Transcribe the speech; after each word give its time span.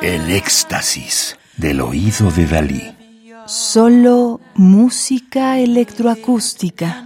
El 0.00 0.30
éxtasis 0.30 1.36
del 1.58 1.82
oído 1.82 2.30
de 2.30 2.46
Dalí. 2.46 2.96
Solo 3.46 4.40
música 4.54 5.58
electroacústica. 5.58 7.04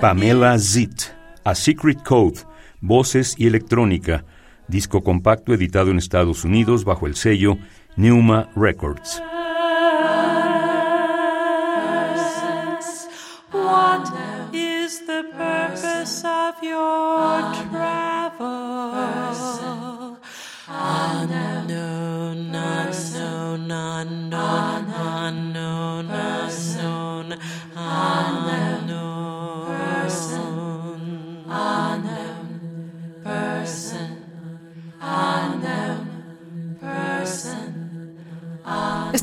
Pamela 0.00 0.58
Zit, 0.58 1.02
A 1.44 1.54
Secret 1.54 2.02
Code, 2.02 2.40
Voces 2.80 3.34
y 3.36 3.46
Electrónica, 3.46 4.24
disco 4.66 5.02
compacto 5.02 5.52
editado 5.52 5.90
en 5.90 5.98
Estados 5.98 6.44
Unidos 6.44 6.84
bajo 6.84 7.06
el 7.06 7.16
sello 7.16 7.58
Neuma 7.96 8.48
Records. 8.56 9.22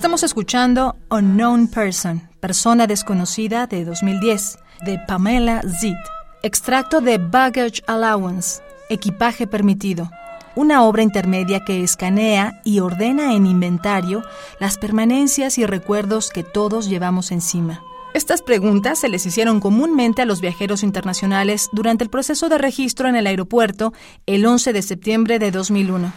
Estamos 0.05 0.21
escuchando 0.21 0.95
Unknown 1.09 1.67
Person, 1.67 2.29
Persona 2.39 2.85
Desconocida 2.85 3.65
de 3.65 3.85
2010, 3.85 4.59
de 4.85 4.99
Pamela 4.99 5.63
Zit, 5.79 5.97
extracto 6.43 7.01
de 7.01 7.17
Baggage 7.17 7.81
Allowance, 7.87 8.61
Equipaje 8.87 9.47
Permitido, 9.47 10.11
una 10.55 10.83
obra 10.83 11.01
intermedia 11.01 11.61
que 11.65 11.83
escanea 11.83 12.61
y 12.63 12.81
ordena 12.81 13.33
en 13.33 13.47
inventario 13.47 14.21
las 14.59 14.77
permanencias 14.77 15.57
y 15.57 15.65
recuerdos 15.65 16.29
que 16.29 16.43
todos 16.43 16.87
llevamos 16.87 17.31
encima. 17.31 17.81
Estas 18.13 18.43
preguntas 18.43 18.99
se 18.99 19.09
les 19.09 19.25
hicieron 19.25 19.59
comúnmente 19.59 20.21
a 20.21 20.25
los 20.25 20.39
viajeros 20.39 20.83
internacionales 20.83 21.67
durante 21.71 22.03
el 22.03 22.11
proceso 22.11 22.47
de 22.47 22.59
registro 22.59 23.09
en 23.09 23.15
el 23.15 23.25
aeropuerto 23.25 23.91
el 24.27 24.45
11 24.45 24.71
de 24.71 24.83
septiembre 24.83 25.39
de 25.39 25.49
2001. 25.49 26.13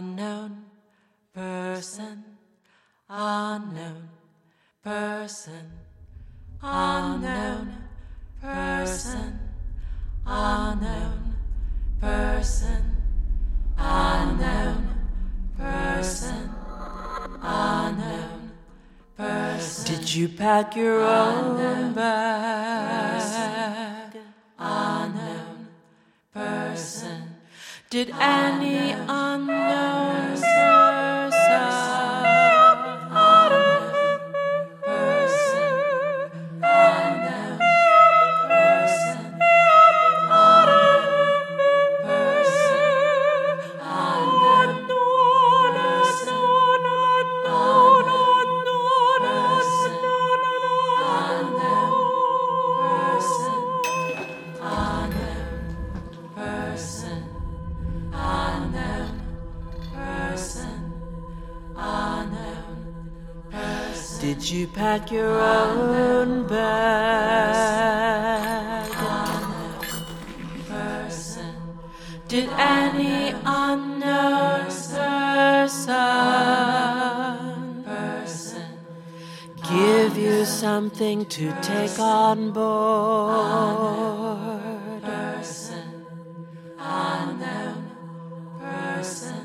Unknown 0.00 0.64
person, 1.34 2.24
unknown 3.06 4.08
person, 4.82 5.72
unknown 6.62 7.74
person, 8.40 9.38
unknown 10.26 11.34
person, 12.00 12.96
unknown 13.76 14.88
person, 15.58 16.50
unknown 17.42 18.52
person. 19.18 19.96
Did 19.96 20.14
you 20.14 20.28
pack 20.28 20.76
your 20.76 21.02
own 21.02 21.92
bag? 21.92 24.16
Unknown 24.58 25.68
person. 26.32 27.34
Did 27.90 28.10
any 28.20 28.92
Did 64.20 64.50
you 64.50 64.66
pack 64.66 65.10
your 65.10 65.40
own 65.40 66.46
bag? 66.46 67.80
Person. 70.68 71.54
Did 72.28 72.50
any 72.58 73.34
unknown 73.46 74.66
person, 75.70 75.94
person 77.84 78.62
give 79.70 80.18
you 80.18 80.44
something 80.44 81.24
to 81.26 81.52
take 81.62 81.98
on 81.98 82.52
board? 82.52 83.40
Person, 85.02 86.04
unknown 86.78 87.90
person, 88.58 89.39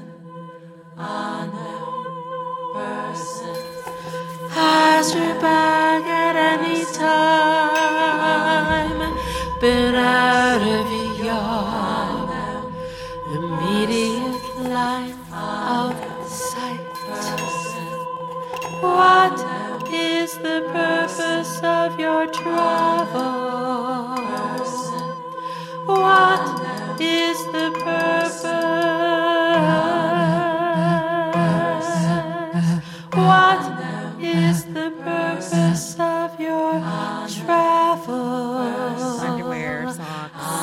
Bag 5.16 6.04
at 6.04 6.36
any 6.36 6.84
time 6.94 7.66
been 9.62 9.96
out 9.96 10.62
of 10.62 10.92
your 11.24 12.34
immediate 13.34 14.46
line 14.60 15.18
of 15.32 15.96
sight? 16.28 16.80
What 18.82 19.40
is 19.90 20.38
the 20.40 20.68
purpose 20.74 21.60
of 21.64 21.98
your 21.98 22.28
travels? 22.28 23.24
What 25.86 26.60
is 27.00 27.38
the 27.54 27.72
purpose? 27.72 29.05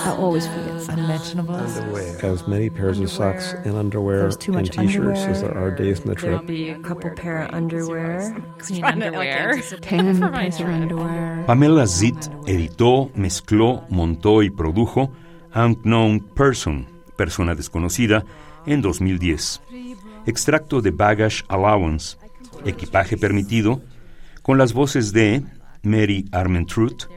I 0.05 0.11
always 0.17 0.47
forget 0.47 0.89
unmentionables. 0.89 1.77
As 2.25 2.47
many 2.49 2.71
pairs 2.71 2.99
of 2.99 3.11
socks 3.11 3.55
and 3.65 3.77
underwear 3.77 4.21
There's 4.23 4.37
too 4.37 4.55
and 4.55 4.71
t-shirts 4.71 5.21
as 5.21 5.43
there 5.43 5.57
are 5.57 5.71
days 5.71 6.01
in 6.01 6.09
the 6.09 6.15
There'll 6.15 6.39
trip. 6.39 6.47
be 6.49 6.71
a 6.71 6.79
couple 6.81 7.11
pair 7.11 7.43
of 7.45 7.55
underwear, 7.55 8.35
clean 8.59 8.81
Trying 8.83 9.01
to, 9.01 9.07
underwear. 9.07 9.55
like, 9.57 9.81
Ten 9.81 10.15
for 10.17 10.31
my 10.31 10.43
pairs 10.51 10.55
of 10.55 10.61
trip. 10.67 10.69
underwear. 10.75 11.45
Pamela 11.47 11.87
Zit 11.87 12.17
editó, 12.47 13.11
mezcló, 13.15 13.85
montó 13.91 14.43
y 14.43 14.51
produjo 14.51 15.13
Unknown 15.55 16.21
Person, 16.34 16.87
persona 17.17 17.55
desconocida, 17.55 18.25
en 18.67 18.81
2010. 18.83 19.61
Extracto 20.27 20.81
de 20.81 20.91
Baggage 20.91 21.45
Allowance, 21.49 22.17
equipaje 22.65 23.17
permitido, 23.17 23.81
con 24.43 24.59
las 24.59 24.73
voces 24.73 25.13
de 25.13 25.43
Mary 25.83 26.25
Armentruth, 26.33 27.09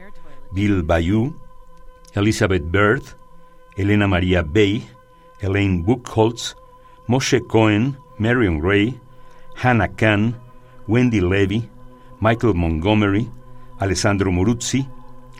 Bill 0.52 0.82
Bayou, 0.82 1.36
Elizabeth 2.16 2.64
Bird, 2.64 3.02
Elena 3.76 4.08
María 4.08 4.42
Bay, 4.42 4.82
Elaine 5.40 5.84
Buchholz, 5.84 6.56
Moshe 7.06 7.40
Cohen, 7.46 7.96
Marion 8.18 8.62
Ray, 8.62 8.98
Hannah 9.54 9.94
Kahn, 9.94 10.34
Wendy 10.88 11.20
Levy, 11.20 11.68
Michael 12.20 12.54
Montgomery, 12.54 13.28
Alessandro 13.78 14.32
Moruzzi, 14.32 14.88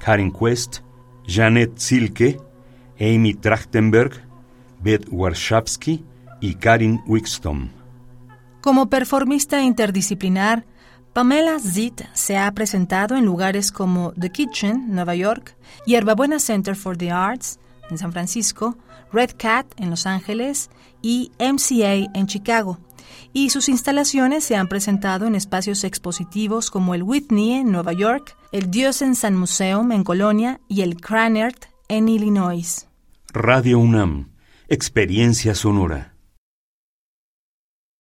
Karen 0.05 0.31
Quest, 0.31 0.83
Janet 1.27 1.79
Silke, 1.79 2.39
Amy 3.01 3.35
Trachtenberg, 3.35 4.13
Beth 4.83 5.09
Warshawski 5.11 6.05
y 6.41 6.55
Karin 6.57 7.01
Wickstom. 7.07 7.71
Como 8.61 8.91
performista 8.91 9.63
interdisciplinar, 9.63 10.67
Pamela 11.17 11.59
Zit 11.59 12.03
se 12.13 12.37
ha 12.37 12.53
presentado 12.53 13.17
en 13.17 13.25
lugares 13.25 13.73
como 13.73 14.13
The 14.21 14.29
Kitchen, 14.29 14.95
Nueva 14.95 15.15
York, 15.15 15.57
Yerbabuena 15.87 16.39
Center 16.39 16.77
for 16.77 16.95
the 16.99 17.11
Arts, 17.11 17.59
en 17.89 17.97
San 17.97 18.13
Francisco, 18.13 18.77
Red 19.15 19.31
Cat, 19.39 19.65
en 19.79 19.89
Los 19.89 20.05
Ángeles, 20.05 20.69
y 21.01 21.33
MCA, 21.39 22.13
en 22.13 22.27
Chicago. 22.27 22.81
Y 23.33 23.49
sus 23.49 23.71
instalaciones 23.71 24.45
se 24.45 24.57
han 24.57 24.69
presentado 24.69 25.27
en 25.27 25.35
espacios 25.35 25.85
expositivos 25.85 26.71
como 26.71 26.95
el 26.95 27.03
Whitney, 27.03 27.65
Nueva 27.65 27.95
York, 27.95 28.37
el 28.53 28.71
Diocesan 28.71 29.37
Museum, 29.37 29.93
en 29.93 30.05
Colonia, 30.05 30.61
y 30.69 30.83
el 30.83 31.01
Cranert, 31.01 31.65
en 31.89 32.11
Illinois. 32.11 32.89
Radio 33.33 33.79
UNAM, 33.79 34.33
experiencia 34.69 35.55
sonora. 35.55 36.16